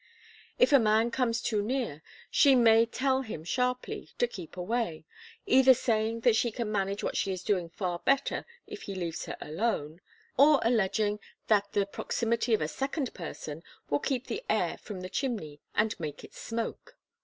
[0.57, 2.01] If a man comes too near,
[2.31, 5.05] she may tell him sharply to keep away,
[5.45, 9.25] either saying that she can manage what she is doing far better if he leaves
[9.25, 10.01] her alone,
[10.39, 11.19] or alleging
[11.49, 13.61] that the proximity of a second person
[13.91, 16.97] will keep the air from the chimney and make it smoke.